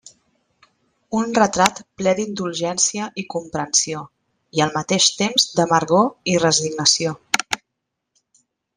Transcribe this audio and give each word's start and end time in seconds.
Un 1.17 1.35
retrat 1.39 1.81
ple 2.01 2.13
d'indulgència 2.21 3.11
i 3.23 3.27
comprensió, 3.35 4.01
i 4.61 4.65
al 4.67 4.75
mateix 4.81 5.13
temps 5.23 5.49
d'amargor 5.61 6.11
i 6.35 6.39
resignació. 6.49 7.17